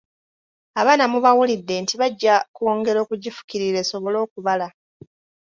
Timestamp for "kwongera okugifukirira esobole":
2.55-4.17